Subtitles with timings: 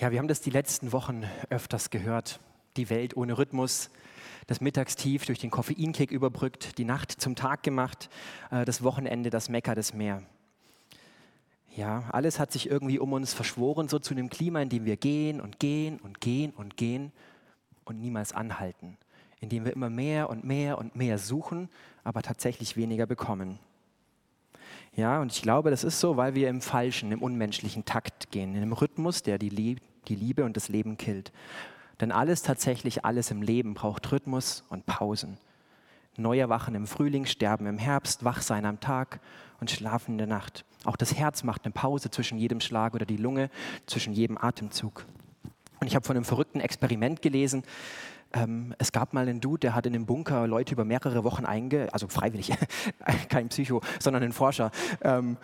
[0.00, 2.40] Ja, wir haben das die letzten Wochen öfters gehört.
[2.78, 3.90] Die Welt ohne Rhythmus,
[4.46, 8.08] das Mittagstief durch den Koffeinkick überbrückt, die Nacht zum Tag gemacht,
[8.50, 10.22] äh, das Wochenende das Mecker des Meer.
[11.76, 14.96] Ja, alles hat sich irgendwie um uns verschworen, so zu einem Klima, in dem wir
[14.96, 17.12] gehen und gehen und gehen und gehen
[17.84, 18.96] und niemals anhalten,
[19.40, 21.68] in dem wir immer mehr und mehr und mehr suchen,
[22.04, 23.58] aber tatsächlich weniger bekommen.
[24.96, 28.54] Ja, und ich glaube, das ist so, weil wir im falschen, im unmenschlichen Takt gehen,
[28.54, 29.76] in einem Rhythmus, der die,
[30.08, 31.32] die Liebe und das Leben killt.
[32.00, 35.36] Denn alles, tatsächlich alles im Leben braucht Rhythmus und Pausen.
[36.16, 39.20] Neu erwachen im Frühling, sterben im Herbst, wach sein am Tag
[39.60, 40.64] und schlafen in der Nacht.
[40.84, 43.50] Auch das Herz macht eine Pause zwischen jedem Schlag oder die Lunge
[43.86, 45.04] zwischen jedem Atemzug.
[45.80, 47.64] Und ich habe von einem verrückten Experiment gelesen.
[48.32, 51.44] Ähm, es gab mal einen Dude, der hat in einem Bunker Leute über mehrere Wochen
[51.44, 52.52] einge, also freiwillig,
[53.28, 54.70] kein Psycho, sondern ein Forscher.
[55.02, 55.36] Ähm,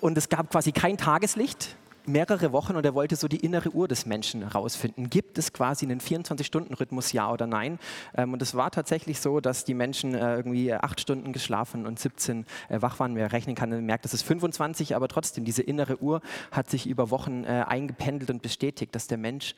[0.00, 3.88] und es gab quasi kein Tageslicht mehrere Wochen und er wollte so die innere Uhr
[3.88, 5.10] des Menschen herausfinden.
[5.10, 7.78] Gibt es quasi einen 24-Stunden-Rhythmus, ja oder nein?
[8.14, 11.98] Ähm, und es war tatsächlich so, dass die Menschen äh, irgendwie acht Stunden geschlafen und
[11.98, 13.16] 17 äh, wach waren.
[13.16, 17.10] Wer rechnen kann, merkt, das ist 25, aber trotzdem, diese innere Uhr hat sich über
[17.10, 19.54] Wochen äh, eingependelt und bestätigt, dass der Mensch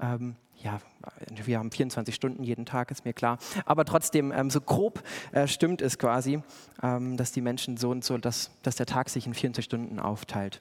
[0.00, 0.80] ähm, ja,
[1.44, 3.38] wir haben 24 Stunden jeden Tag, ist mir klar.
[3.64, 5.02] Aber trotzdem, ähm, so grob
[5.32, 6.42] äh, stimmt es quasi,
[6.82, 10.00] ähm, dass die Menschen so und so, dass, dass der Tag sich in 24 Stunden
[10.00, 10.60] aufteilt.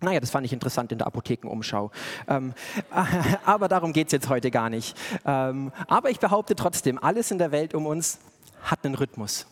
[0.00, 1.90] Naja, das fand ich interessant in der Apothekenumschau.
[2.28, 2.54] Ähm,
[3.44, 4.96] aber darum geht es jetzt heute gar nicht.
[5.24, 8.18] Ähm, aber ich behaupte trotzdem, alles in der Welt um uns
[8.62, 9.46] hat einen Rhythmus.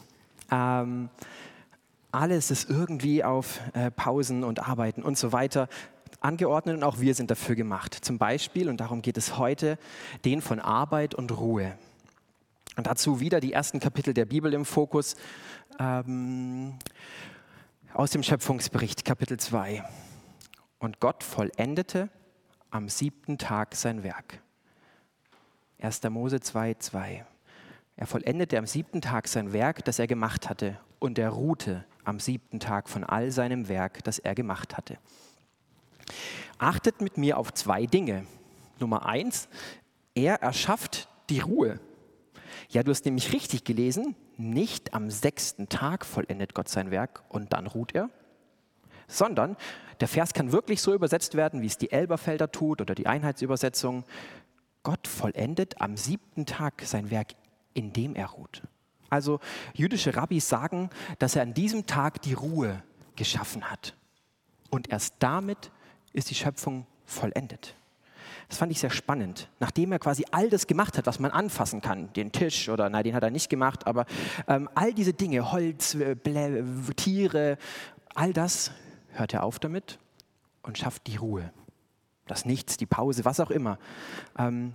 [0.50, 1.08] Ähm,
[2.12, 5.68] alles ist irgendwie auf äh, Pausen und Arbeiten und so weiter
[6.20, 7.94] angeordnet und auch wir sind dafür gemacht.
[7.94, 9.78] Zum Beispiel, und darum geht es heute,
[10.24, 11.76] den von Arbeit und Ruhe.
[12.76, 15.16] Und dazu wieder die ersten Kapitel der Bibel im Fokus
[15.78, 16.74] ähm,
[17.94, 19.84] aus dem Schöpfungsbericht, Kapitel 2.
[20.78, 22.08] Und Gott vollendete
[22.70, 24.42] am siebten Tag sein Werk.
[25.80, 26.02] 1.
[26.10, 27.26] Mose 2, 2.
[27.96, 32.20] Er vollendete am siebten Tag sein Werk, das er gemacht hatte, und er ruhte am
[32.20, 34.98] siebten Tag von all seinem Werk, das er gemacht hatte.
[36.58, 38.26] Achtet mit mir auf zwei Dinge.
[38.78, 39.48] Nummer eins,
[40.14, 41.80] er erschafft die Ruhe.
[42.68, 47.52] Ja, du hast nämlich richtig gelesen, nicht am sechsten Tag vollendet Gott sein Werk und
[47.52, 48.10] dann ruht er,
[49.08, 49.56] sondern
[50.00, 54.04] der Vers kann wirklich so übersetzt werden, wie es die Elberfelder tut oder die Einheitsübersetzung.
[54.82, 57.32] Gott vollendet am siebten Tag sein Werk,
[57.74, 58.62] indem er ruht.
[59.10, 59.40] Also
[59.74, 62.82] jüdische Rabbis sagen, dass er an diesem Tag die Ruhe
[63.14, 63.94] geschaffen hat.
[64.70, 65.70] Und erst damit
[66.12, 67.74] ist die Schöpfung vollendet.
[68.48, 69.48] Das fand ich sehr spannend.
[69.58, 73.04] Nachdem er quasi all das gemacht hat, was man anfassen kann, den Tisch oder nein,
[73.04, 74.06] den hat er nicht gemacht, aber
[74.46, 76.16] ähm, all diese Dinge, Holz, äh,
[76.96, 77.58] Tiere,
[78.14, 78.70] all das
[79.18, 79.98] hört er auf damit
[80.62, 81.52] und schafft die Ruhe.
[82.26, 83.78] Das Nichts, die Pause, was auch immer.
[84.36, 84.74] Ähm,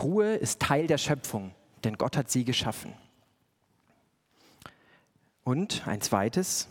[0.00, 1.54] Ruhe ist Teil der Schöpfung,
[1.84, 2.94] denn Gott hat sie geschaffen.
[5.44, 6.68] Und ein zweites,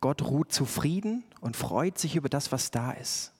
[0.00, 3.32] Gott ruht zufrieden und freut sich über das, was da ist.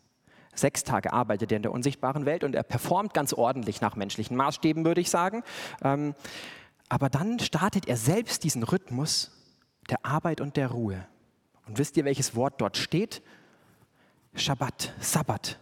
[0.52, 4.36] Sechs Tage arbeitet er in der unsichtbaren Welt und er performt ganz ordentlich nach menschlichen
[4.36, 5.44] Maßstäben, würde ich sagen.
[5.82, 6.14] Ähm,
[6.88, 9.30] aber dann startet er selbst diesen Rhythmus
[9.90, 11.06] der Arbeit und der Ruhe.
[11.66, 13.22] Und wisst ihr, welches Wort dort steht?
[14.34, 15.58] Shabbat, Sabbat.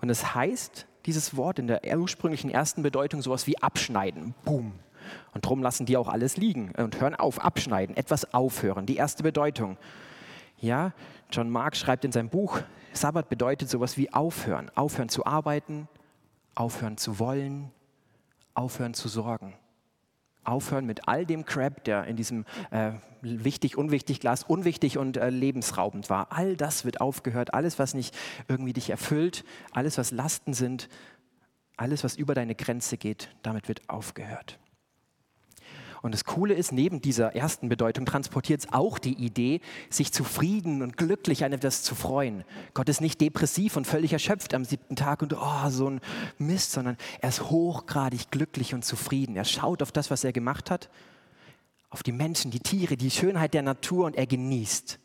[0.00, 4.34] Und es heißt, dieses Wort in der ursprünglichen ersten Bedeutung sowas wie abschneiden.
[4.44, 4.72] Boom.
[5.32, 8.86] Und darum lassen die auch alles liegen und hören auf, abschneiden, etwas aufhören.
[8.86, 9.76] Die erste Bedeutung.
[10.58, 10.92] Ja,
[11.30, 12.60] John Mark schreibt in seinem Buch,
[12.92, 14.70] Sabbat bedeutet sowas wie aufhören.
[14.74, 15.86] Aufhören zu arbeiten,
[16.54, 17.70] aufhören zu wollen,
[18.54, 19.54] aufhören zu sorgen
[20.46, 22.92] aufhören mit all dem Crap, der in diesem äh,
[23.22, 26.32] wichtig, unwichtig Glas unwichtig und äh, lebensraubend war.
[26.32, 28.16] All das wird aufgehört, alles, was nicht
[28.48, 30.88] irgendwie dich erfüllt, alles, was Lasten sind,
[31.76, 34.58] alles, was über deine Grenze geht, damit wird aufgehört.
[36.06, 40.80] Und das Coole ist, neben dieser ersten Bedeutung transportiert es auch die Idee, sich zufrieden
[40.82, 42.44] und glücklich an etwas zu freuen.
[42.74, 46.00] Gott ist nicht depressiv und völlig erschöpft am siebten Tag und oh, so ein
[46.38, 49.34] Mist, sondern er ist hochgradig glücklich und zufrieden.
[49.34, 50.90] Er schaut auf das, was er gemacht hat,
[51.90, 55.00] auf die Menschen, die Tiere, die Schönheit der Natur und er genießt.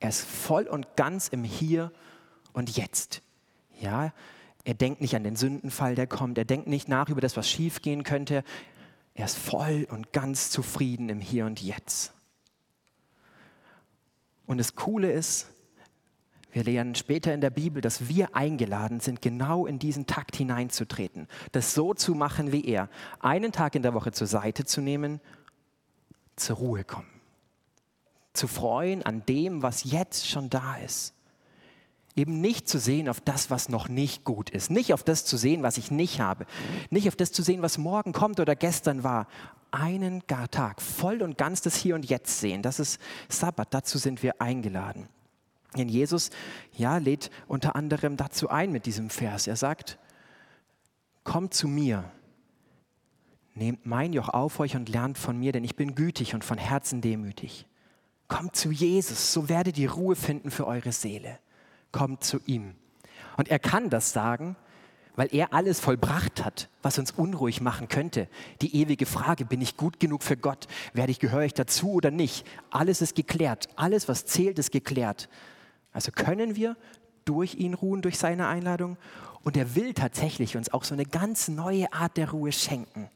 [0.00, 1.92] Er ist voll und ganz im Hier
[2.54, 3.22] und Jetzt.
[3.80, 4.12] Ja,
[4.64, 6.38] er denkt nicht an den Sündenfall, der kommt.
[6.38, 8.42] Er denkt nicht nach über das, was schiefgehen könnte.
[9.20, 12.14] Er ist voll und ganz zufrieden im Hier und Jetzt.
[14.46, 15.50] Und das Coole ist,
[16.52, 21.28] wir lernen später in der Bibel, dass wir eingeladen sind, genau in diesen Takt hineinzutreten,
[21.52, 22.88] das so zu machen wie er,
[23.18, 25.20] einen Tag in der Woche zur Seite zu nehmen,
[26.36, 27.20] zur Ruhe kommen,
[28.32, 31.12] zu freuen an dem, was jetzt schon da ist.
[32.16, 34.70] Eben nicht zu sehen auf das, was noch nicht gut ist.
[34.70, 36.44] Nicht auf das zu sehen, was ich nicht habe.
[36.90, 39.28] Nicht auf das zu sehen, was morgen kommt oder gestern war.
[39.70, 42.62] Einen Tag voll und ganz das Hier und Jetzt sehen.
[42.62, 43.72] Das ist Sabbat.
[43.72, 45.08] Dazu sind wir eingeladen.
[45.76, 46.30] Denn Jesus
[46.76, 49.46] ja, lädt unter anderem dazu ein mit diesem Vers.
[49.46, 49.96] Er sagt,
[51.22, 52.10] kommt zu mir,
[53.54, 56.58] nehmt mein Joch auf euch und lernt von mir, denn ich bin gütig und von
[56.58, 57.66] Herzen demütig.
[58.26, 61.38] Kommt zu Jesus, so werdet ihr Ruhe finden für eure Seele
[61.92, 62.74] kommt zu ihm.
[63.36, 64.56] Und er kann das sagen,
[65.16, 68.28] weil er alles vollbracht hat, was uns unruhig machen könnte.
[68.62, 70.66] Die ewige Frage, bin ich gut genug für Gott?
[70.92, 72.46] Werde ich, gehöre ich dazu oder nicht?
[72.70, 73.68] Alles ist geklärt.
[73.76, 75.28] Alles, was zählt, ist geklärt.
[75.92, 76.76] Also können wir
[77.24, 78.96] durch ihn ruhen, durch seine Einladung.
[79.42, 83.10] Und er will tatsächlich uns auch so eine ganz neue Art der Ruhe schenken.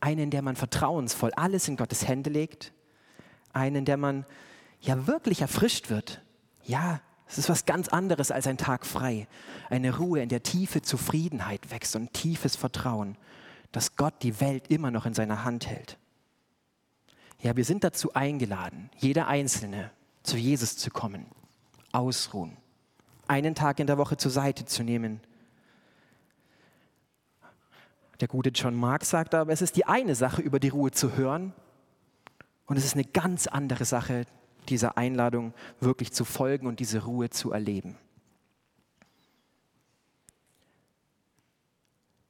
[0.00, 2.72] Einen, in der man vertrauensvoll alles in Gottes Hände legt.
[3.52, 4.26] Einen, in der man
[4.80, 6.22] ja wirklich erfrischt wird.
[6.64, 9.28] Ja, es ist was ganz anderes als ein Tag frei.
[9.68, 13.16] Eine Ruhe, in der tiefe Zufriedenheit wächst und tiefes Vertrauen,
[13.70, 15.98] dass Gott die Welt immer noch in seiner Hand hält.
[17.40, 19.90] Ja, wir sind dazu eingeladen, jeder Einzelne
[20.22, 21.26] zu Jesus zu kommen,
[21.92, 22.56] ausruhen,
[23.28, 25.20] einen Tag in der Woche zur Seite zu nehmen.
[28.20, 31.16] Der gute John Mark sagt aber, es ist die eine Sache, über die Ruhe zu
[31.16, 31.52] hören,
[32.66, 34.26] und es ist eine ganz andere Sache,
[34.68, 37.96] dieser Einladung wirklich zu folgen und diese Ruhe zu erleben.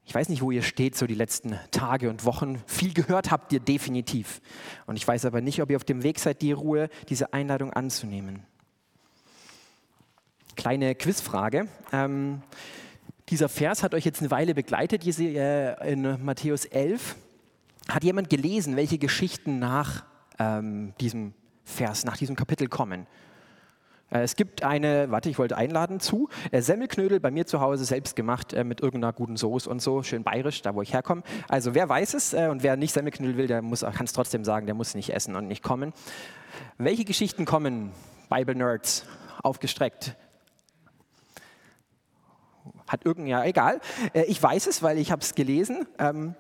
[0.09, 2.63] Ich weiß nicht, wo ihr steht, so die letzten Tage und Wochen.
[2.67, 4.41] Viel gehört habt ihr definitiv.
[4.87, 7.75] Und ich weiß aber nicht, ob ihr auf dem Weg seid, die Ruhe, diese Einladung
[7.75, 8.43] anzunehmen.
[10.57, 11.69] Kleine Quizfrage.
[11.93, 12.41] Ähm,
[13.29, 17.17] dieser Vers hat euch jetzt eine Weile begleitet, äh, in Matthäus 11.
[17.91, 20.05] Hat jemand gelesen, welche Geschichten nach
[20.39, 21.35] ähm, diesem
[21.69, 23.07] Vers, nach diesem Kapitel kommen.
[24.11, 27.85] Äh, es gibt eine, warte, ich wollte einladen zu, äh, Semmelknödel bei mir zu Hause
[27.85, 31.23] selbst gemacht äh, mit irgendeiner guten Soße und so, schön bayerisch, da wo ich herkomme.
[31.49, 34.75] Also wer weiß es und wer nicht Semmelknödel will, der kann es trotzdem sagen, der
[34.75, 35.93] muss nicht essen und nicht kommen.
[36.79, 37.93] Welche Geschichten kommen,
[38.31, 39.05] Bible Nerds,
[39.43, 40.17] aufgestreckt?
[42.87, 43.81] Hat irgendein, ja, egal.
[44.27, 45.87] Ich weiß es, weil ich habe es gelesen.
[45.99, 46.35] Ähm,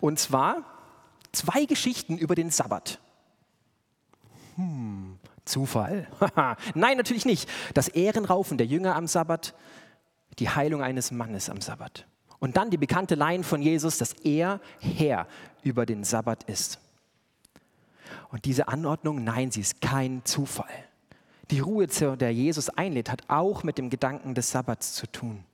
[0.00, 0.64] und zwar
[1.32, 3.00] zwei Geschichten über den Sabbat.
[4.58, 6.08] Hm, Zufall.
[6.74, 7.48] Nein, natürlich nicht.
[7.74, 9.54] Das Ehrenraufen der Jünger am Sabbat,
[10.40, 12.06] die Heilung eines Mannes am Sabbat.
[12.40, 15.28] Und dann die bekannte Line von Jesus, dass er Herr
[15.62, 16.80] über den Sabbat ist.
[18.30, 20.66] Und diese Anordnung, nein, sie ist kein Zufall.
[21.52, 25.44] Die Ruhe, zu der Jesus einlädt, hat auch mit dem Gedanken des Sabbats zu tun,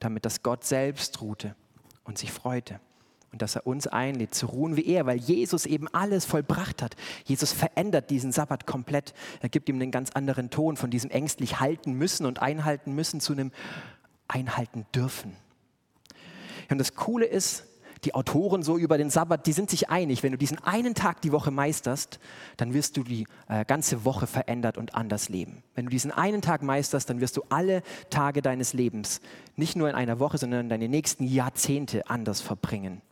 [0.00, 1.54] damit das Gott selbst ruhte
[2.02, 2.80] und sich freute
[3.32, 6.96] und dass er uns einlädt, zu ruhen wie er, weil Jesus eben alles vollbracht hat.
[7.24, 9.14] Jesus verändert diesen Sabbat komplett.
[9.40, 13.20] Er gibt ihm einen ganz anderen Ton von diesem ängstlich halten müssen und einhalten müssen
[13.20, 13.52] zu einem
[14.28, 15.36] einhalten dürfen.
[16.70, 17.64] Und das Coole ist,
[18.04, 21.20] die Autoren so über den Sabbat, die sind sich einig, wenn du diesen einen Tag
[21.20, 22.18] die Woche meisterst,
[22.56, 25.62] dann wirst du die äh, ganze Woche verändert und anders leben.
[25.74, 29.20] Wenn du diesen einen Tag meisterst, dann wirst du alle Tage deines Lebens,
[29.56, 33.02] nicht nur in einer Woche, sondern deine nächsten Jahrzehnte anders verbringen.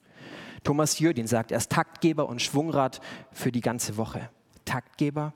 [0.65, 3.01] Thomas Jödin sagt, er ist Taktgeber und Schwungrad
[3.33, 4.31] für die ganze Woche.
[4.65, 5.33] Taktgeber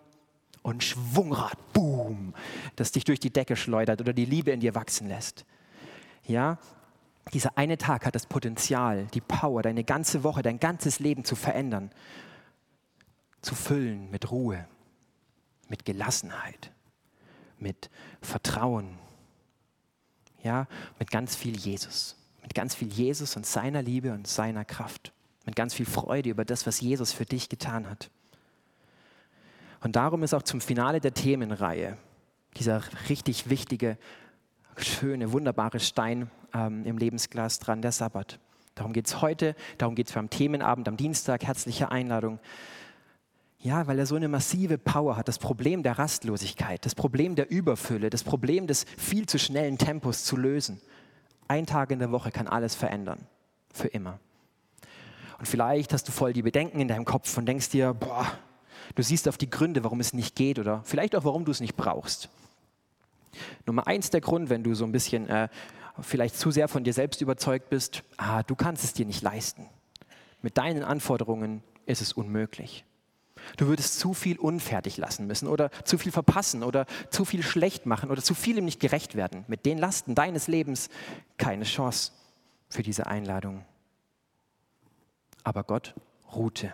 [0.62, 2.34] und Schwungrad, boom,
[2.76, 5.44] das dich durch die Decke schleudert oder die Liebe in dir wachsen lässt.
[6.24, 6.58] Ja,
[7.32, 11.36] dieser eine Tag hat das Potenzial, die Power, deine ganze Woche, dein ganzes Leben zu
[11.36, 11.90] verändern,
[13.40, 14.66] zu füllen mit Ruhe,
[15.68, 16.72] mit Gelassenheit,
[17.58, 18.98] mit Vertrauen,
[20.42, 20.66] ja,
[20.98, 25.12] mit ganz viel Jesus mit ganz viel Jesus und seiner Liebe und seiner Kraft,
[25.46, 28.10] mit ganz viel Freude über das, was Jesus für dich getan hat.
[29.80, 31.96] Und darum ist auch zum Finale der Themenreihe
[32.56, 33.96] dieser richtig wichtige,
[34.76, 38.38] schöne, wunderbare Stein ähm, im Lebensglas dran, der Sabbat.
[38.74, 42.38] Darum geht es heute, darum geht es beim Themenabend am Dienstag, herzliche Einladung.
[43.58, 47.50] Ja, weil er so eine massive Power hat, das Problem der Rastlosigkeit, das Problem der
[47.50, 50.80] Überfülle, das Problem des viel zu schnellen Tempos zu lösen.
[51.52, 53.26] Ein Tag in der Woche kann alles verändern.
[53.74, 54.18] Für immer.
[55.38, 58.26] Und vielleicht hast du voll die Bedenken in deinem Kopf und denkst dir, boah,
[58.94, 61.60] du siehst auf die Gründe, warum es nicht geht oder vielleicht auch, warum du es
[61.60, 62.30] nicht brauchst.
[63.66, 65.50] Nummer eins der Grund, wenn du so ein bisschen äh,
[66.00, 69.68] vielleicht zu sehr von dir selbst überzeugt bist, ah, du kannst es dir nicht leisten.
[70.40, 72.86] Mit deinen Anforderungen ist es unmöglich.
[73.56, 77.86] Du würdest zu viel unfertig lassen müssen oder zu viel verpassen oder zu viel schlecht
[77.86, 79.44] machen oder zu vielem nicht gerecht werden.
[79.48, 80.88] Mit den Lasten deines Lebens
[81.38, 82.12] keine Chance
[82.68, 83.64] für diese Einladung.
[85.44, 85.94] Aber Gott
[86.34, 86.72] ruhte.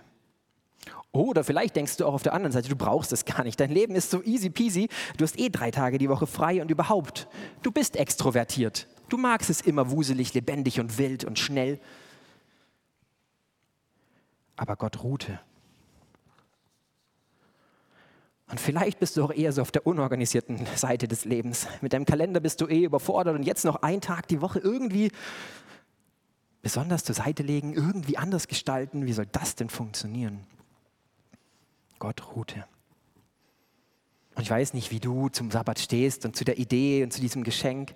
[1.10, 3.58] Oder vielleicht denkst du auch auf der anderen Seite, du brauchst es gar nicht.
[3.58, 4.88] Dein Leben ist so easy peasy.
[5.16, 7.28] Du hast eh drei Tage die Woche frei und überhaupt.
[7.62, 8.86] Du bist extrovertiert.
[9.08, 11.80] Du magst es immer wuselig, lebendig und wild und schnell.
[14.56, 15.40] Aber Gott ruhte.
[18.50, 21.66] Und vielleicht bist du auch eher so auf der unorganisierten Seite des Lebens.
[21.82, 25.12] Mit deinem Kalender bist du eh überfordert und jetzt noch einen Tag die Woche irgendwie
[26.62, 29.06] besonders zur Seite legen, irgendwie anders gestalten.
[29.06, 30.46] Wie soll das denn funktionieren?
[31.98, 32.64] Gott ruhte.
[34.34, 37.20] Und ich weiß nicht, wie du zum Sabbat stehst und zu der Idee und zu
[37.20, 37.94] diesem Geschenk.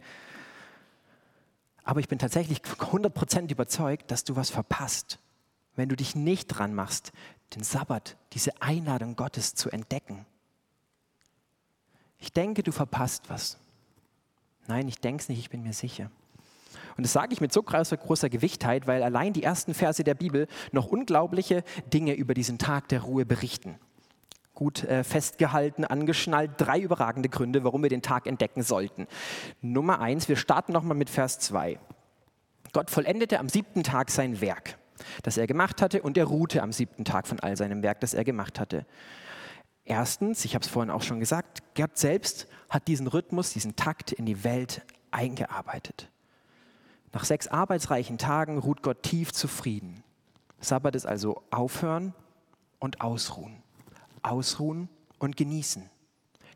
[1.85, 5.19] Aber ich bin tatsächlich 100% überzeugt, dass du was verpasst,
[5.77, 7.13] wenn du dich nicht dran machst,
[7.55, 10.27] den Sabbat, diese Einladung Gottes zu entdecken.
[12.23, 13.59] Ich denke, du verpasst was.
[14.69, 16.09] Nein, ich denke es nicht, ich bin mir sicher.
[16.97, 20.14] Und das sage ich mit so großer, großer Gewichtheit, weil allein die ersten Verse der
[20.14, 23.76] Bibel noch unglaubliche Dinge über diesen Tag der Ruhe berichten
[24.55, 26.52] gut äh, festgehalten, angeschnallt.
[26.59, 29.09] Drei überragende Gründe, warum wir den Tag entdecken sollten.
[29.61, 31.81] Nummer eins, wir starten nochmal mit Vers 2.
[32.73, 34.79] Gott vollendete am siebten Tag sein Werk,
[35.25, 38.14] das er gemacht hatte, und er ruhte am siebten Tag von all seinem Werk, das
[38.14, 38.87] er gemacht hatte.
[39.85, 44.12] Erstens, ich habe es vorhin auch schon gesagt, Gott selbst hat diesen Rhythmus, diesen Takt
[44.12, 46.09] in die Welt eingearbeitet.
[47.12, 50.03] Nach sechs arbeitsreichen Tagen ruht Gott tief zufrieden.
[50.61, 52.15] Sabbat ist also aufhören
[52.79, 53.62] und ausruhen
[54.23, 55.89] ausruhen und genießen.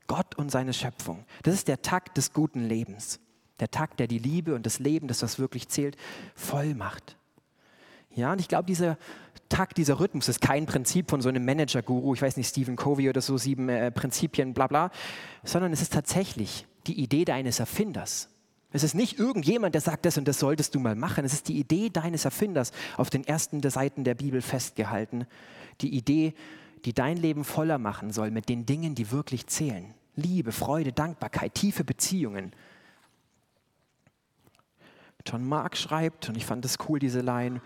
[0.06, 1.24] Gott und seine Schöpfung.
[1.42, 3.20] Das ist der Takt des guten Lebens.
[3.58, 5.96] Der Takt, der die Liebe und das Leben, das was wirklich zählt,
[6.34, 7.16] voll macht.
[8.10, 8.98] Ja, und ich glaube, dieser
[9.48, 13.08] Takt, dieser Rhythmus ist kein Prinzip von so einem Manager-Guru, ich weiß nicht, Stephen Covey
[13.08, 14.90] oder so, sieben äh, Prinzipien, bla bla,
[15.44, 18.28] sondern es ist tatsächlich die Idee deines Erfinders.
[18.72, 21.24] Es ist nicht irgendjemand, der sagt, das und das solltest du mal machen.
[21.24, 25.26] Es ist die Idee deines Erfinders auf den ersten Seiten der Bibel festgehalten.
[25.80, 26.34] Die Idee,
[26.84, 29.94] die dein Leben voller machen soll mit den Dingen, die wirklich zählen.
[30.14, 32.52] Liebe, Freude, Dankbarkeit, tiefe Beziehungen.
[35.24, 37.60] John Mark schreibt, und ich fand es cool, diese Line,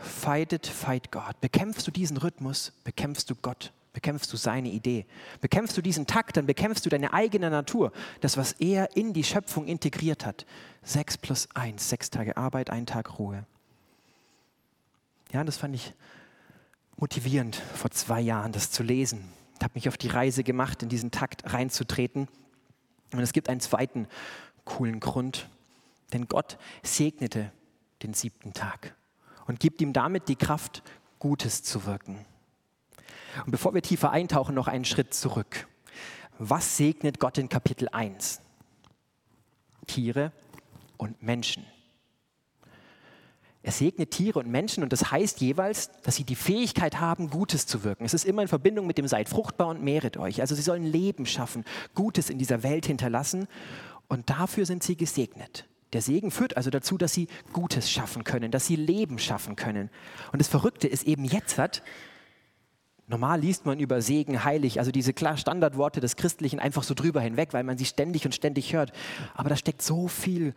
[0.00, 1.40] Fight it, fight God.
[1.40, 5.06] Bekämpfst du diesen Rhythmus, bekämpfst du Gott, bekämpfst du seine Idee.
[5.40, 9.24] Bekämpfst du diesen Takt, dann bekämpfst du deine eigene Natur, das, was er in die
[9.24, 10.46] Schöpfung integriert hat.
[10.82, 13.44] Sechs plus eins, sechs Tage Arbeit, ein Tag Ruhe.
[15.32, 15.94] Ja, das fand ich
[16.96, 19.28] motivierend vor zwei Jahren, das zu lesen.
[19.58, 22.28] Ich habe mich auf die Reise gemacht, in diesen Takt reinzutreten.
[23.12, 24.08] Und es gibt einen zweiten
[24.64, 25.48] coolen Grund,
[26.12, 27.52] denn Gott segnete
[28.02, 28.94] den siebten Tag
[29.46, 30.82] und gibt ihm damit die Kraft,
[31.18, 32.24] Gutes zu wirken.
[33.44, 35.66] Und bevor wir tiefer eintauchen, noch einen Schritt zurück.
[36.38, 38.40] Was segnet Gott in Kapitel 1?
[39.86, 40.32] Tiere
[40.96, 41.64] und Menschen.
[43.64, 47.66] Er segnet Tiere und Menschen und das heißt jeweils, dass sie die Fähigkeit haben, Gutes
[47.66, 48.04] zu wirken.
[48.04, 50.40] Es ist immer in Verbindung mit dem Seid fruchtbar und mehret euch.
[50.40, 53.46] Also sie sollen Leben schaffen, Gutes in dieser Welt hinterlassen
[54.08, 55.68] und dafür sind sie gesegnet.
[55.92, 59.90] Der Segen führt also dazu, dass sie Gutes schaffen können, dass sie Leben schaffen können.
[60.32, 61.82] Und das Verrückte ist eben jetzt hat,
[63.06, 67.20] normal liest man über Segen, heilig, also diese klar Standardworte des Christlichen einfach so drüber
[67.20, 68.92] hinweg, weil man sie ständig und ständig hört.
[69.34, 70.54] Aber da steckt so viel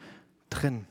[0.50, 0.88] drin.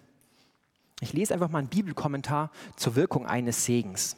[1.00, 4.16] Ich lese einfach mal einen Bibelkommentar zur Wirkung eines Segens.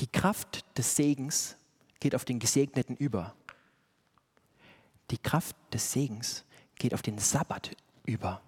[0.00, 1.56] Die Kraft des Segens
[2.00, 3.34] geht auf den Gesegneten über.
[5.10, 6.44] Die Kraft des Segens
[6.78, 7.70] geht auf den Sabbat
[8.06, 8.40] über.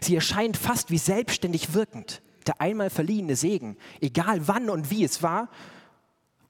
[0.00, 2.22] Sie erscheint fast wie selbstständig wirkend.
[2.46, 5.48] Der einmal verliehene Segen, egal wann und wie es war,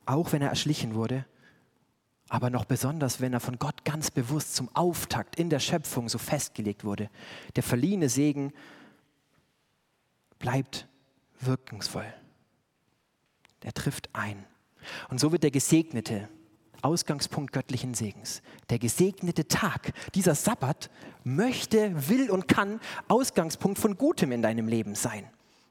[0.06, 1.24] auch wenn er erschlichen wurde,
[2.28, 6.18] aber noch besonders, wenn er von Gott ganz bewusst zum Auftakt in der Schöpfung so
[6.18, 7.10] festgelegt wurde.
[7.54, 8.52] Der verliehene Segen
[10.38, 10.88] bleibt
[11.40, 12.12] wirkungsvoll.
[13.62, 14.44] Er trifft ein.
[15.08, 16.28] Und so wird der Gesegnete
[16.84, 18.42] Ausgangspunkt göttlichen Segens.
[18.70, 20.90] Der gesegnete Tag, dieser Sabbat,
[21.24, 25.24] möchte, will und kann Ausgangspunkt von Gutem in deinem Leben sein.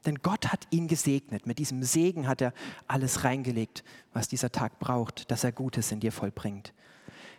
[0.06, 1.46] Denn Gott hat ihn gesegnet.
[1.46, 2.52] Mit diesem Segen hat er
[2.88, 6.74] alles reingelegt, was dieser Tag braucht, dass er Gutes in dir vollbringt.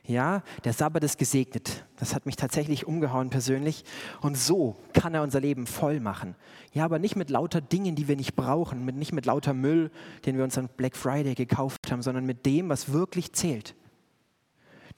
[0.07, 1.83] Ja, der Sabbat ist gesegnet.
[1.97, 3.83] Das hat mich tatsächlich umgehauen persönlich.
[4.21, 6.35] Und so kann er unser Leben voll machen.
[6.73, 9.89] Ja, aber nicht mit lauter Dingen, die wir nicht brauchen, mit, nicht mit lauter Müll,
[10.25, 13.73] den wir uns an Black Friday gekauft haben, sondern mit dem, was wirklich zählt.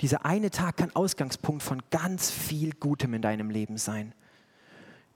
[0.01, 4.13] Dieser eine Tag kann Ausgangspunkt von ganz viel Gutem in deinem Leben sein.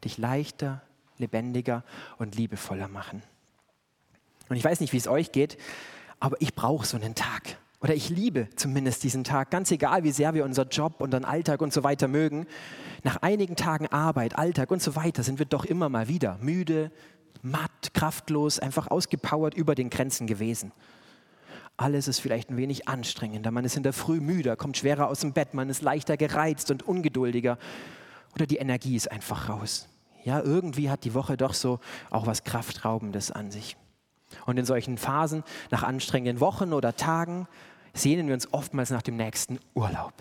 [0.06, 0.82] Dich leichter,
[1.18, 1.84] lebendiger
[2.18, 3.24] und liebevoller machen.
[4.48, 5.58] Und ich weiß nicht, wie es euch geht,
[6.20, 7.58] aber ich brauche so einen Tag.
[7.82, 11.62] Oder ich liebe zumindest diesen Tag, ganz egal, wie sehr wir unser Job, unseren Alltag
[11.62, 12.46] und so weiter mögen.
[13.04, 16.92] Nach einigen Tagen Arbeit, Alltag und so weiter sind wir doch immer mal wieder müde,
[17.42, 20.72] matt, kraftlos, einfach ausgepowert über den Grenzen gewesen.
[21.76, 23.50] Alles ist vielleicht ein wenig anstrengender.
[23.50, 26.70] Man ist in der Früh müder, kommt schwerer aus dem Bett, man ist leichter gereizt
[26.70, 27.58] und ungeduldiger.
[28.36, 29.90] Oder die Energie ist einfach raus.
[30.24, 31.80] Ja, irgendwie hat die Woche doch so
[32.12, 33.76] auch was Kraftraubendes an sich.
[34.46, 37.48] Und in solchen Phasen, nach anstrengenden Wochen oder Tagen,
[37.94, 40.14] sehnen wir uns oftmals nach dem nächsten Urlaub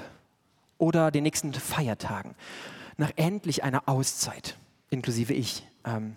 [0.79, 2.35] oder den nächsten Feiertagen,
[2.97, 4.57] nach endlich einer Auszeit,
[4.91, 5.67] inklusive ich.
[5.85, 6.17] Ähm,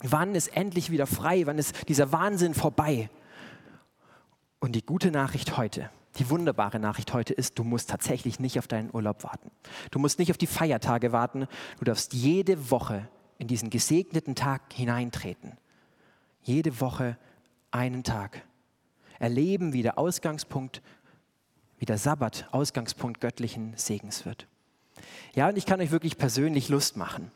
[0.00, 1.46] wann ist endlich wieder frei?
[1.46, 3.10] Wann ist dieser Wahnsinn vorbei?
[4.60, 8.66] Und die gute Nachricht heute, die wunderbare Nachricht heute ist, du musst tatsächlich nicht auf
[8.66, 9.50] deinen Urlaub warten.
[9.90, 11.46] Du musst nicht auf die Feiertage warten.
[11.78, 13.08] Du darfst jede Woche
[13.38, 15.52] in diesen gesegneten Tag hineintreten.
[16.42, 17.16] Jede Woche
[17.70, 18.42] einen Tag.
[19.18, 20.82] Erleben, wie der Ausgangspunkt,
[21.78, 24.46] wie der Sabbat Ausgangspunkt göttlichen Segens wird.
[25.34, 27.30] Ja, und ich kann euch wirklich persönlich Lust machen.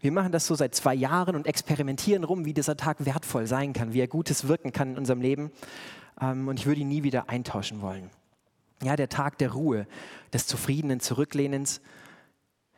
[0.00, 3.72] Wir machen das so seit zwei Jahren und experimentieren rum, wie dieser Tag wertvoll sein
[3.72, 5.50] kann, wie er Gutes wirken kann in unserem Leben.
[6.20, 8.10] Ähm, und ich würde ihn nie wieder eintauschen wollen.
[8.82, 9.86] Ja, der Tag der Ruhe,
[10.32, 11.80] des zufriedenen Zurücklehnens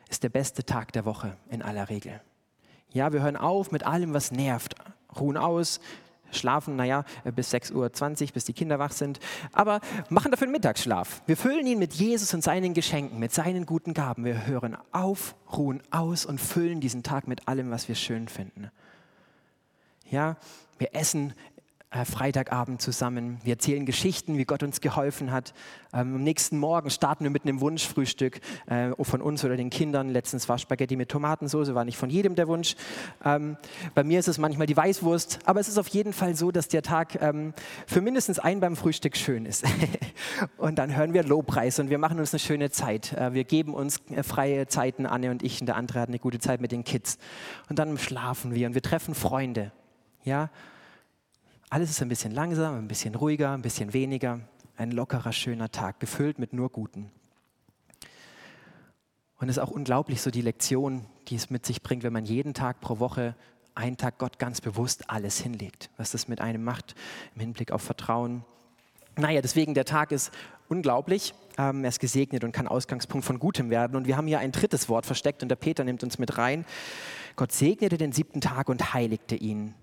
[0.09, 2.21] ist der beste Tag der Woche in aller Regel.
[2.93, 4.75] Ja, wir hören auf mit allem, was nervt,
[5.19, 5.79] ruhen aus,
[6.35, 7.03] schlafen, naja,
[7.35, 7.73] bis 6.20
[8.23, 9.19] Uhr, bis die Kinder wach sind,
[9.51, 11.21] aber machen dafür einen Mittagsschlaf.
[11.25, 14.25] Wir füllen ihn mit Jesus und seinen Geschenken, mit seinen guten Gaben.
[14.25, 18.71] Wir hören auf, ruhen aus und füllen diesen Tag mit allem, was wir schön finden.
[20.09, 20.37] Ja,
[20.77, 21.54] wir essen äh,
[22.03, 23.39] Freitagabend zusammen.
[23.43, 25.53] Wir erzählen Geschichten, wie Gott uns geholfen hat.
[25.93, 30.09] Ähm, am nächsten Morgen starten wir mit einem Wunschfrühstück äh, von uns oder den Kindern.
[30.09, 32.75] Letztens war Spaghetti mit Tomatensauce, war nicht von jedem der Wunsch.
[33.23, 33.55] Ähm,
[33.93, 36.67] bei mir ist es manchmal die Weißwurst, aber es ist auf jeden Fall so, dass
[36.67, 37.53] der Tag ähm,
[37.87, 39.63] für mindestens einen beim Frühstück schön ist.
[40.57, 43.13] und dann hören wir Lobpreis und wir machen uns eine schöne Zeit.
[43.13, 46.19] Äh, wir geben uns äh, freie Zeiten, Anne und ich, und der andere hat eine
[46.19, 47.19] gute Zeit mit den Kids.
[47.69, 49.71] Und dann schlafen wir und wir treffen Freunde.
[50.23, 50.49] Ja,
[51.75, 54.39] alles ist ein bisschen langsamer, ein bisschen ruhiger, ein bisschen weniger.
[54.77, 57.11] Ein lockerer, schöner Tag, gefüllt mit nur Guten.
[59.39, 62.23] Und es ist auch unglaublich, so die Lektion, die es mit sich bringt, wenn man
[62.23, 63.35] jeden Tag pro Woche
[63.73, 66.95] einen Tag Gott ganz bewusst alles hinlegt, was das mit einem macht
[67.35, 68.45] im Hinblick auf Vertrauen.
[69.17, 70.31] Naja, deswegen der Tag ist
[70.69, 71.33] unglaublich.
[71.57, 73.97] Ähm, er ist gesegnet und kann Ausgangspunkt von Gutem werden.
[73.97, 76.63] Und wir haben hier ein drittes Wort versteckt und der Peter nimmt uns mit rein.
[77.35, 79.73] Gott segnete den siebten Tag und heiligte ihn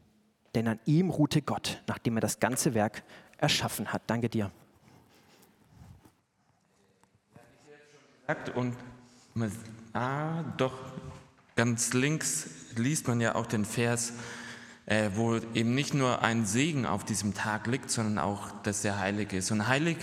[0.55, 3.03] denn an ihm ruhte Gott, nachdem er das ganze Werk
[3.39, 4.03] erschaffen hat.
[4.07, 4.51] Danke dir.
[8.55, 8.77] Und
[9.93, 10.73] ah, doch
[11.57, 14.15] ganz links liest man ja auch den Vers,
[14.87, 18.99] äh, wo eben nicht nur ein Segen auf diesem Tag liegt, sondern auch, dass er
[18.99, 19.51] heilig ist.
[19.51, 19.99] Und heilig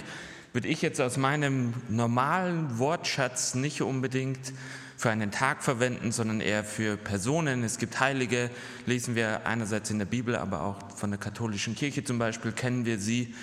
[0.54, 4.54] würde ich jetzt aus meinem normalen Wortschatz nicht unbedingt
[5.00, 7.64] für einen Tag verwenden, sondern eher für Personen.
[7.64, 8.52] Es gibt Heilige,
[8.86, 12.84] lesen wir einerseits in der Bibel, aber auch von der katholischen Kirche zum Beispiel kennen
[12.84, 13.34] wir sie.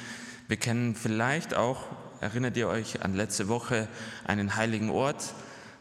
[0.48, 1.86] Wir kennen vielleicht auch,
[2.20, 3.88] erinnert ihr euch an letzte Woche,
[4.26, 5.32] einen heiligen Ort,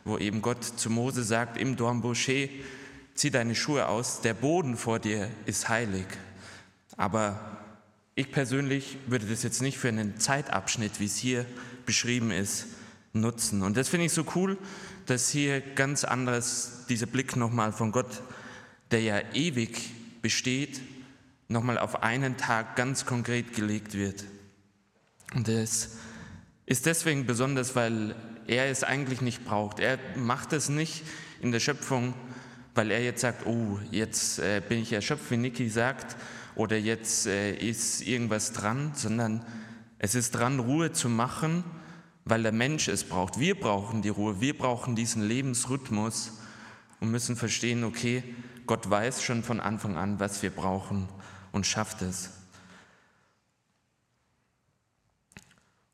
[0.05, 2.31] wo eben Gott zu Mose sagt, im Dornbusch,
[3.15, 6.05] zieh deine Schuhe aus, der Boden vor dir ist heilig.
[6.95, 7.37] Aber
[8.15, 11.45] ich persönlich würde das jetzt nicht für einen Zeitabschnitt, wie es hier
[11.85, 12.67] beschrieben ist,
[13.11, 13.61] nutzen.
[13.61, 14.57] Und das finde ich so cool,
[15.05, 18.21] dass hier ganz anderes, dieser Blick nochmal von Gott,
[18.91, 19.91] der ja ewig
[20.21, 20.81] besteht,
[21.47, 24.23] nochmal auf einen Tag ganz konkret gelegt wird.
[25.33, 25.91] Und das
[26.65, 28.15] ist deswegen besonders, weil
[28.47, 29.79] er es eigentlich nicht braucht.
[29.79, 31.03] Er macht es nicht
[31.41, 32.13] in der Schöpfung,
[32.73, 36.15] weil er jetzt sagt, oh, jetzt äh, bin ich erschöpft, wie Niki sagt,
[36.55, 39.45] oder jetzt äh, ist irgendwas dran, sondern
[39.99, 41.63] es ist dran, Ruhe zu machen
[42.25, 43.39] weil der Mensch es braucht.
[43.39, 46.33] Wir brauchen die Ruhe, wir brauchen diesen Lebensrhythmus
[46.99, 48.23] und müssen verstehen, okay,
[48.65, 51.07] Gott weiß schon von Anfang an, was wir brauchen
[51.51, 52.31] und schafft es.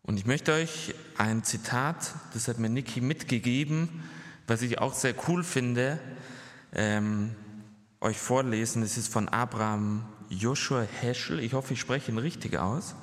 [0.03, 4.03] Und ich möchte euch ein Zitat, das hat mir Niki mitgegeben,
[4.47, 5.99] was ich auch sehr cool finde,
[6.73, 7.35] ähm,
[7.99, 8.81] euch vorlesen.
[8.81, 11.39] Das ist von Abraham Joshua Heschel.
[11.39, 12.95] Ich hoffe, ich spreche ihn richtig aus.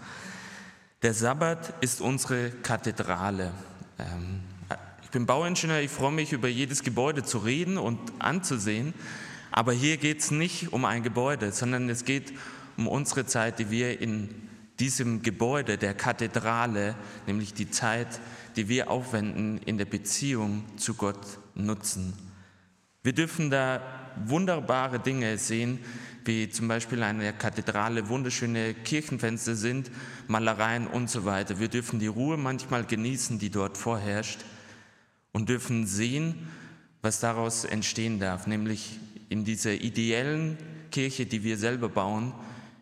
[1.02, 3.52] Der Sabbat ist unsere Kathedrale.
[4.00, 4.40] Ähm,
[5.04, 8.94] ich bin Bauingenieur, ich freue mich, über jedes Gebäude zu reden und anzusehen.
[9.52, 12.32] Aber hier geht es nicht um ein Gebäude, sondern es geht
[12.76, 14.28] um unsere Zeit, die wir in
[14.80, 16.96] diesem Gebäude der Kathedrale,
[17.28, 18.18] nämlich die Zeit,
[18.56, 22.12] die wir aufwenden in der Beziehung zu Gott nutzen.
[23.04, 23.80] Wir dürfen da
[24.26, 25.78] wunderbare Dinge sehen,
[26.28, 29.90] wie zum Beispiel eine Kathedrale wunderschöne Kirchenfenster sind,
[30.26, 31.58] Malereien und so weiter.
[31.58, 34.40] Wir dürfen die Ruhe manchmal genießen, die dort vorherrscht
[35.32, 36.46] und dürfen sehen,
[37.00, 40.58] was daraus entstehen darf, nämlich in dieser ideellen
[40.90, 42.34] Kirche, die wir selber bauen,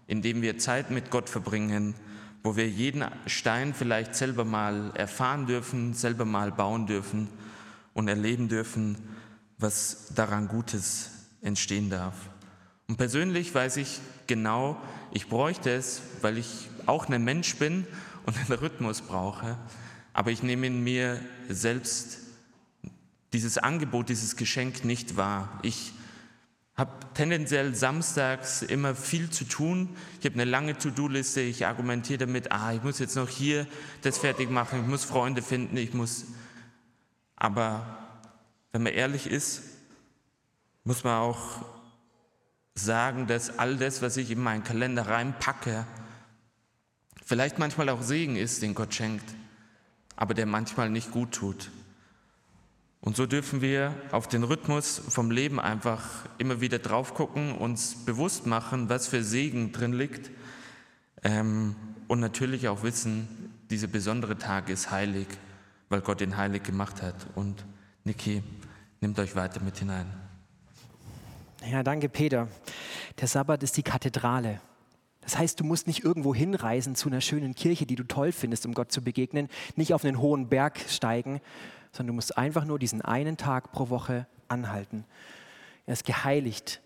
[0.08, 1.94] indem wir Zeit mit Gott verbringen,
[2.42, 7.28] wo wir jeden Stein vielleicht selber mal erfahren dürfen, selber mal bauen dürfen
[7.94, 8.96] und erleben dürfen,
[9.56, 11.10] was daran Gutes
[11.42, 12.16] entstehen darf.
[12.88, 14.80] Und persönlich weiß ich genau,
[15.12, 17.86] ich bräuchte es, weil ich auch ein Mensch bin
[18.26, 19.58] und einen Rhythmus brauche,
[20.12, 22.18] aber ich nehme in mir selbst
[23.32, 25.58] dieses Angebot, dieses Geschenk nicht wahr.
[25.62, 25.92] Ich
[26.76, 29.96] habe tendenziell samstags immer viel zu tun.
[30.20, 31.40] Ich habe eine lange To-Do-Liste.
[31.40, 33.66] Ich argumentiere damit, ah, ich muss jetzt noch hier
[34.02, 36.26] das fertig machen, ich muss Freunde finden, ich muss.
[37.34, 37.98] Aber
[38.72, 39.62] wenn man ehrlich ist,
[40.84, 41.64] muss man auch
[42.76, 45.86] sagen, dass all das, was ich in meinen Kalender reinpacke,
[47.24, 49.34] vielleicht manchmal auch Segen ist, den Gott schenkt,
[50.14, 51.70] aber der manchmal nicht gut tut.
[53.00, 56.02] Und so dürfen wir auf den Rhythmus vom Leben einfach
[56.38, 60.30] immer wieder drauf gucken, uns bewusst machen, was für Segen drin liegt
[61.22, 61.76] ähm,
[62.08, 65.26] und natürlich auch wissen, dieser besondere Tag ist heilig,
[65.88, 67.26] weil Gott ihn heilig gemacht hat.
[67.34, 67.64] Und
[68.04, 68.42] Niki,
[69.00, 70.06] nimmt euch weiter mit hinein.
[71.64, 72.48] Ja, danke, Peter.
[73.20, 74.60] Der Sabbat ist die Kathedrale.
[75.22, 78.66] Das heißt, du musst nicht irgendwo hinreisen zu einer schönen Kirche, die du toll findest,
[78.66, 81.40] um Gott zu begegnen, nicht auf einen hohen Berg steigen,
[81.90, 85.04] sondern du musst einfach nur diesen einen Tag pro Woche anhalten.
[85.86, 86.80] Er ist geheiligt,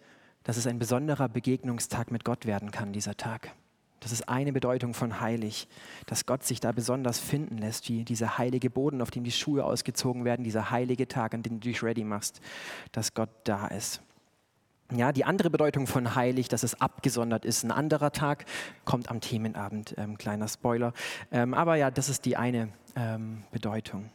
[0.45, 3.53] dass es ein besonderer Begegnungstag mit Gott werden kann, dieser Tag.
[3.99, 5.69] Das ist eine Bedeutung von heilig,
[6.07, 9.65] dass Gott sich da besonders finden lässt, wie dieser heilige Boden, auf dem die Schuhe
[9.65, 12.41] ausgezogen werden, dieser heilige Tag, an dem du dich ready machst,
[12.93, 14.01] dass Gott da ist.
[14.93, 18.45] Ja, die andere Bedeutung von heilig, dass es abgesondert ist, ein anderer Tag,
[18.85, 20.93] kommt am Themenabend, ähm, kleiner Spoiler.
[21.31, 24.11] Ähm, aber ja, das ist die eine ähm, Bedeutung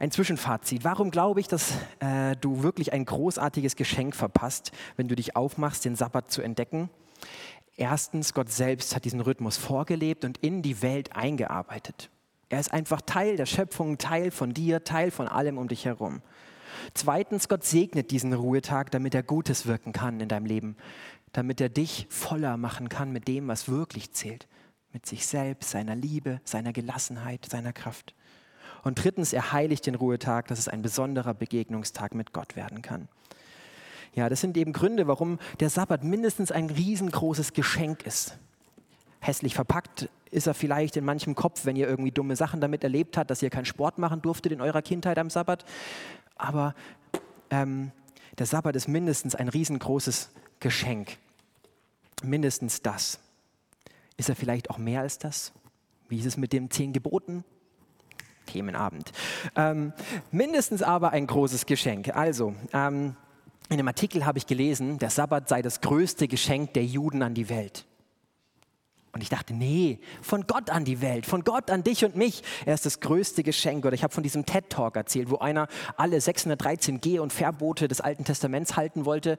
[0.00, 0.84] ein Zwischenfazit.
[0.84, 5.84] Warum glaube ich, dass äh, du wirklich ein großartiges Geschenk verpasst, wenn du dich aufmachst,
[5.84, 6.88] den Sabbat zu entdecken?
[7.76, 12.10] Erstens, Gott selbst hat diesen Rhythmus vorgelebt und in die Welt eingearbeitet.
[12.48, 16.22] Er ist einfach Teil der Schöpfung, Teil von dir, Teil von allem um dich herum.
[16.94, 20.76] Zweitens, Gott segnet diesen Ruhetag, damit er Gutes wirken kann in deinem Leben,
[21.32, 24.48] damit er dich voller machen kann mit dem, was wirklich zählt,
[24.92, 28.14] mit sich selbst, seiner Liebe, seiner Gelassenheit, seiner Kraft.
[28.82, 33.08] Und drittens, er heiligt den Ruhetag, dass es ein besonderer Begegnungstag mit Gott werden kann.
[34.14, 38.38] Ja, das sind eben Gründe, warum der Sabbat mindestens ein riesengroßes Geschenk ist.
[39.20, 43.16] Hässlich verpackt ist er vielleicht in manchem Kopf, wenn ihr irgendwie dumme Sachen damit erlebt
[43.16, 45.64] habt, dass ihr keinen Sport machen durftet in eurer Kindheit am Sabbat.
[46.38, 46.74] Aber
[47.50, 47.92] ähm,
[48.38, 51.18] der Sabbat ist mindestens ein riesengroßes Geschenk.
[52.22, 53.18] Mindestens das.
[54.16, 55.52] Ist er vielleicht auch mehr als das?
[56.08, 57.44] Wie ist es mit den zehn Geboten?
[58.46, 59.12] Themenabend.
[59.54, 59.92] Ähm,
[60.30, 62.16] mindestens aber ein großes Geschenk.
[62.16, 63.14] Also, ähm,
[63.68, 67.34] in einem Artikel habe ich gelesen, der Sabbat sei das größte Geschenk der Juden an
[67.34, 67.86] die Welt.
[69.12, 72.42] Und ich dachte, nee, von Gott an die Welt, von Gott an dich und mich.
[72.66, 73.84] Er ist das größte Geschenk.
[73.84, 75.66] Oder ich habe von diesem TED-Talk erzählt, wo einer
[75.96, 79.38] alle 613 Geh- und Verbote des Alten Testaments halten wollte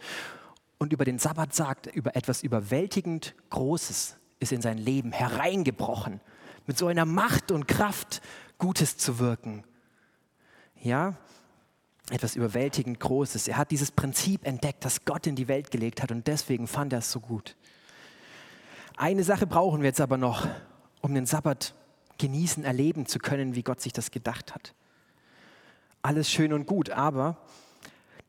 [0.80, 6.22] und über den Sabbat sagt, über etwas überwältigend Großes ist in sein Leben hereingebrochen.
[6.66, 8.22] Mit so einer Macht und Kraft
[8.58, 9.64] Gutes zu wirken.
[10.82, 11.16] Ja,
[12.10, 13.48] etwas überwältigend Großes.
[13.48, 16.94] Er hat dieses Prinzip entdeckt, das Gott in die Welt gelegt hat und deswegen fand
[16.94, 17.56] er es so gut.
[19.00, 20.46] Eine Sache brauchen wir jetzt aber noch,
[21.00, 21.74] um den Sabbat
[22.18, 24.74] genießen, erleben zu können, wie Gott sich das gedacht hat.
[26.02, 27.38] Alles schön und gut, aber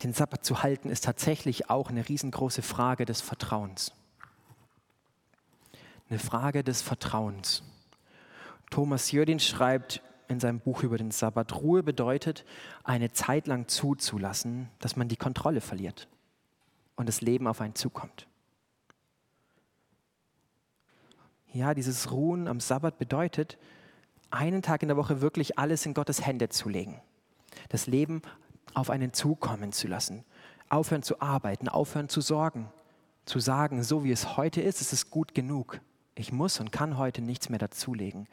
[0.04, 3.92] den Sabbat zu halten ist tatsächlich auch eine riesengroße Frage des Vertrauens.
[6.08, 7.64] Eine Frage des Vertrauens.
[8.70, 12.44] Thomas Jördin schreibt in seinem Buch über den Sabbat, Ruhe bedeutet,
[12.84, 16.06] eine Zeit lang zuzulassen, dass man die Kontrolle verliert
[16.94, 18.28] und das Leben auf einen zukommt.
[21.52, 23.58] Ja, dieses Ruhen am Sabbat bedeutet,
[24.30, 27.00] einen Tag in der Woche wirklich alles in Gottes Hände zu legen.
[27.68, 28.22] Das Leben
[28.74, 30.24] auf einen zukommen zu lassen.
[30.68, 32.68] Aufhören zu arbeiten, aufhören zu sorgen.
[33.24, 35.80] Zu sagen, so wie es heute ist, ist es gut genug.
[36.14, 38.28] Ich muss und kann heute nichts mehr dazulegen.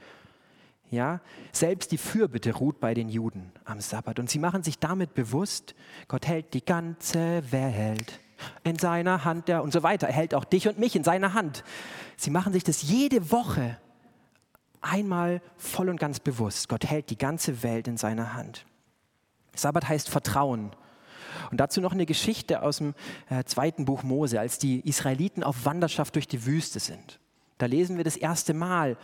[0.90, 1.20] Ja,
[1.52, 5.76] selbst die Fürbitte ruht bei den Juden am Sabbat und sie machen sich damit bewusst,
[6.08, 8.22] Gott hält die ganze Welt
[8.63, 10.08] in seiner Hand der und so weiter.
[10.08, 11.63] Er hält auch dich und mich in seiner Hand.
[12.17, 13.78] Sie machen sich das jede Woche
[14.82, 16.69] einmal voll und ganz bewusst.
[16.69, 18.65] Gott hält die ganze Welt in seiner Hand.
[19.56, 20.71] Sabbat heißt Vertrauen.
[21.52, 22.93] Und dazu noch eine Geschichte aus dem
[23.30, 27.19] äh, zweiten Buch Mose, als die Israeliten auf Wanderschaft durch die Wüste sind.
[27.58, 28.97] Da lesen wir das erste Mal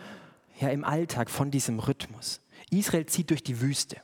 [0.60, 2.40] ja, im Alltag von diesem Rhythmus.
[2.70, 3.96] Israel zieht durch die Wüste.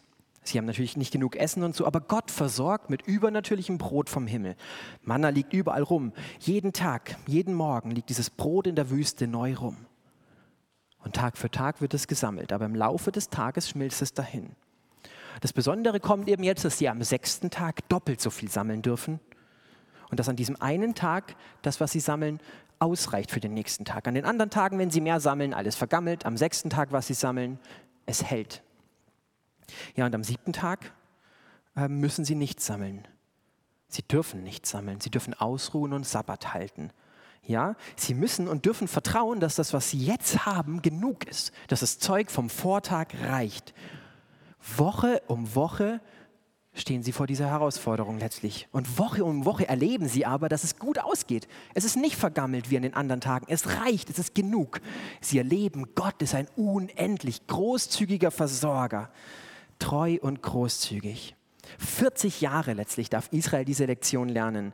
[0.42, 4.26] Sie haben natürlich nicht genug Essen und so, aber Gott versorgt mit übernatürlichem Brot vom
[4.26, 4.57] Himmel.
[5.03, 6.12] Manna liegt überall rum.
[6.38, 9.76] Jeden Tag, jeden Morgen liegt dieses Brot in der Wüste neu rum.
[11.03, 14.57] Und Tag für Tag wird es gesammelt, aber im Laufe des Tages schmilzt es dahin.
[15.40, 19.20] Das Besondere kommt eben jetzt, dass sie am sechsten Tag doppelt so viel sammeln dürfen
[20.11, 22.40] und dass an diesem einen Tag das, was sie sammeln,
[22.79, 24.09] ausreicht für den nächsten Tag.
[24.09, 26.26] An den anderen Tagen, wenn sie mehr sammeln, alles vergammelt.
[26.26, 27.59] Am sechsten Tag, was sie sammeln,
[28.07, 28.62] es hält.
[29.96, 30.92] Ja, und am siebten Tag
[31.76, 33.06] äh, müssen sie nichts sammeln.
[33.88, 35.00] Sie dürfen nichts sammeln.
[35.00, 36.92] Sie dürfen ausruhen und Sabbat halten.
[37.42, 41.80] Ja, sie müssen und dürfen vertrauen, dass das, was sie jetzt haben, genug ist, dass
[41.80, 43.74] das Zeug vom Vortag reicht.
[44.76, 46.00] Woche um Woche
[46.72, 48.68] stehen sie vor dieser Herausforderung letztlich.
[48.70, 51.48] Und Woche um Woche erleben sie aber, dass es gut ausgeht.
[51.74, 53.46] Es ist nicht vergammelt wie an den anderen Tagen.
[53.48, 54.80] Es reicht, es ist genug.
[55.20, 59.11] Sie erleben, Gott ist ein unendlich großzügiger Versorger,
[59.80, 61.34] treu und großzügig.
[61.78, 64.72] 40 Jahre letztlich darf Israel diese Lektion lernen,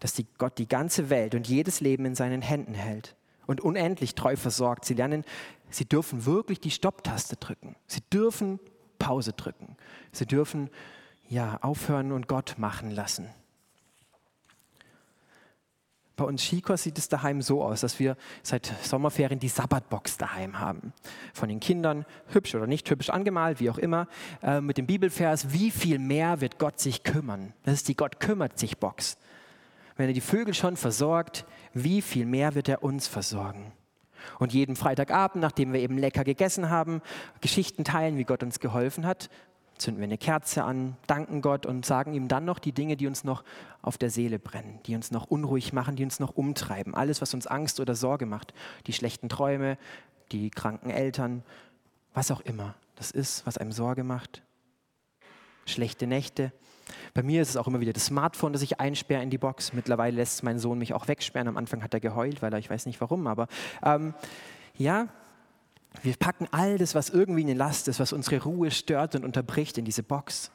[0.00, 4.14] dass die Gott die ganze Welt und jedes Leben in seinen Händen hält und unendlich
[4.14, 4.84] treu versorgt.
[4.84, 5.24] Sie lernen,
[5.70, 7.76] sie dürfen wirklich die Stopptaste drücken.
[7.86, 8.60] Sie dürfen
[8.98, 9.76] Pause drücken.
[10.12, 10.70] Sie dürfen
[11.28, 13.28] ja, aufhören und Gott machen lassen.
[16.16, 20.58] Bei uns Skikurs sieht es daheim so aus, dass wir seit Sommerferien die Sabbatbox daheim
[20.58, 20.94] haben.
[21.34, 24.08] Von den Kindern, hübsch oder nicht hübsch angemalt, wie auch immer,
[24.42, 27.52] äh, mit dem Bibelvers, wie viel mehr wird Gott sich kümmern?
[27.64, 29.18] Das ist die Gott kümmert sich Box.
[29.96, 33.72] Wenn er die Vögel schon versorgt, wie viel mehr wird er uns versorgen?
[34.38, 37.02] Und jeden Freitagabend, nachdem wir eben lecker gegessen haben,
[37.42, 39.28] Geschichten teilen, wie Gott uns geholfen hat,
[39.78, 43.06] zünden wir eine Kerze an, danken Gott und sagen ihm dann noch die Dinge, die
[43.06, 43.44] uns noch
[43.82, 46.94] auf der Seele brennen, die uns noch unruhig machen, die uns noch umtreiben.
[46.94, 48.54] Alles, was uns Angst oder Sorge macht.
[48.86, 49.78] Die schlechten Träume,
[50.32, 51.42] die kranken Eltern,
[52.14, 54.42] was auch immer das ist, was einem Sorge macht.
[55.66, 56.52] Schlechte Nächte.
[57.14, 59.72] Bei mir ist es auch immer wieder das Smartphone, das ich einsperre in die Box.
[59.72, 61.48] Mittlerweile lässt mein Sohn mich auch wegsperren.
[61.48, 63.48] Am Anfang hat er geheult, weil er, ich weiß nicht warum, aber
[63.82, 64.14] ähm,
[64.76, 65.08] ja,
[66.02, 69.78] wir packen all das, was irgendwie eine Last ist, was unsere Ruhe stört und unterbricht,
[69.78, 70.50] in diese Box.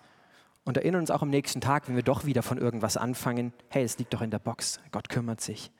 [0.63, 3.83] Und erinnern uns auch am nächsten Tag, wenn wir doch wieder von irgendwas anfangen, hey,
[3.83, 5.71] es liegt doch in der Box, Gott kümmert sich.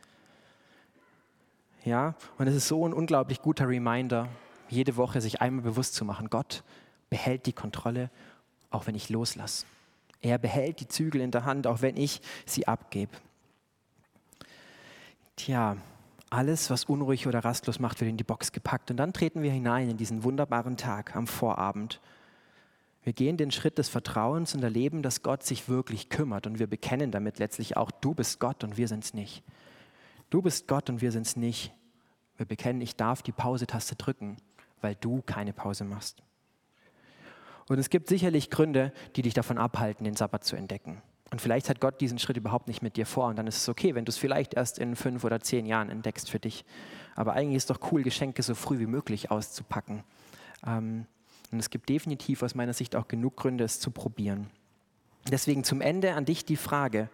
[1.83, 4.27] Ja, und es ist so ein unglaublich guter Reminder,
[4.69, 6.63] jede Woche sich einmal bewusst zu machen, Gott
[7.09, 8.09] behält die Kontrolle,
[8.69, 9.65] auch wenn ich loslasse.
[10.21, 13.11] Er behält die Zügel in der Hand, auch wenn ich sie abgebe.
[15.35, 15.77] Tja,
[16.31, 18.89] alles, was unruhig oder rastlos macht, wird in die Box gepackt.
[18.89, 22.01] Und dann treten wir hinein in diesen wunderbaren Tag am Vorabend.
[23.03, 26.47] Wir gehen den Schritt des Vertrauens und erleben, dass Gott sich wirklich kümmert.
[26.47, 29.43] Und wir bekennen damit letztlich auch, du bist Gott und wir sind es nicht.
[30.29, 31.73] Du bist Gott und wir sind es nicht.
[32.37, 34.37] Wir bekennen, ich darf die Pause-Taste drücken,
[34.79, 36.23] weil du keine Pause machst.
[37.67, 41.01] Und es gibt sicherlich Gründe, die dich davon abhalten, den Sabbat zu entdecken.
[41.31, 43.69] Und vielleicht hat Gott diesen Schritt überhaupt nicht mit dir vor und dann ist es
[43.69, 46.65] okay, wenn du es vielleicht erst in fünf oder zehn Jahren entdeckst für dich.
[47.15, 50.03] Aber eigentlich ist es doch cool, Geschenke so früh wie möglich auszupacken.
[50.67, 51.05] Ähm,
[51.51, 54.47] und es gibt definitiv aus meiner Sicht auch genug Gründe, es zu probieren.
[55.29, 57.09] Deswegen zum Ende an dich die Frage,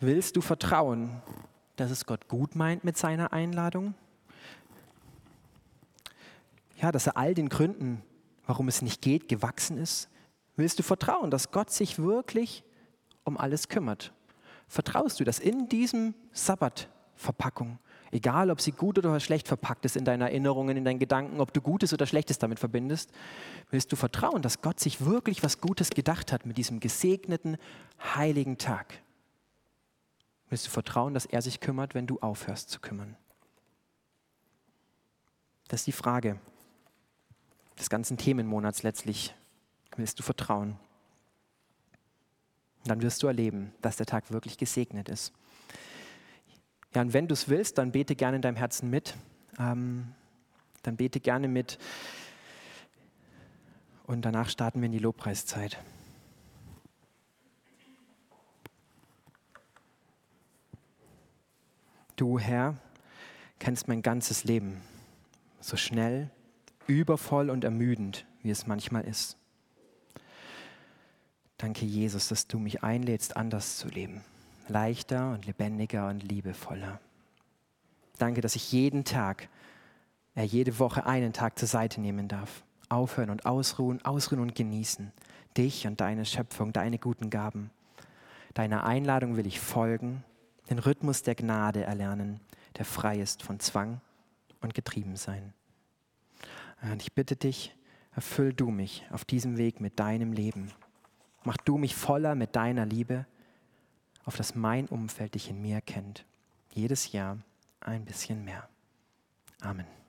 [0.00, 1.22] willst du vertrauen,
[1.76, 3.94] dass es Gott gut meint mit seiner Einladung?
[6.80, 8.02] Ja, dass er all den Gründen,
[8.46, 10.08] warum es nicht geht, gewachsen ist?
[10.56, 12.64] Willst du vertrauen, dass Gott sich wirklich
[13.30, 14.12] um alles kümmert.
[14.68, 17.78] Vertraust du, dass in diesem Sabbat-Verpackung,
[18.12, 21.52] egal ob sie gut oder schlecht verpackt ist in deinen Erinnerungen, in deinen Gedanken, ob
[21.52, 23.10] du Gutes oder Schlechtes damit verbindest,
[23.70, 27.56] willst du vertrauen, dass Gott sich wirklich was Gutes gedacht hat mit diesem gesegneten,
[28.14, 29.00] heiligen Tag?
[30.48, 33.16] Willst du vertrauen, dass er sich kümmert, wenn du aufhörst zu kümmern?
[35.68, 36.38] Das ist die Frage
[37.78, 39.34] des ganzen Themenmonats letztlich.
[39.96, 40.76] Willst du vertrauen?
[42.84, 45.32] Dann wirst du erleben, dass der Tag wirklich gesegnet ist.
[46.94, 49.14] Ja, und wenn du es willst, dann bete gerne in deinem Herzen mit.
[49.58, 50.14] Ähm,
[50.82, 51.78] dann bete gerne mit.
[54.06, 55.78] Und danach starten wir in die Lobpreiszeit.
[62.16, 62.76] Du, Herr,
[63.58, 64.82] kennst mein ganzes Leben,
[65.60, 66.30] so schnell,
[66.86, 69.39] übervoll und ermüdend, wie es manchmal ist.
[71.60, 74.22] Danke, Jesus, dass du mich einlädst, anders zu leben.
[74.68, 76.98] Leichter und lebendiger und liebevoller.
[78.16, 79.50] Danke, dass ich jeden Tag,
[80.34, 82.62] äh, jede Woche einen Tag zur Seite nehmen darf.
[82.88, 85.12] Aufhören und ausruhen, ausruhen und genießen.
[85.54, 87.70] Dich und deine Schöpfung, deine guten Gaben.
[88.54, 90.24] Deiner Einladung will ich folgen,
[90.70, 92.40] den Rhythmus der Gnade erlernen,
[92.78, 94.00] der frei ist von Zwang
[94.62, 95.52] und getrieben sein.
[96.80, 97.76] Und ich bitte dich,
[98.14, 100.72] erfüll du mich auf diesem Weg mit deinem Leben.
[101.44, 103.26] Mach du mich voller mit deiner Liebe,
[104.24, 106.24] auf dass mein Umfeld dich in mir kennt.
[106.72, 107.38] Jedes Jahr
[107.80, 108.68] ein bisschen mehr.
[109.60, 109.99] Amen.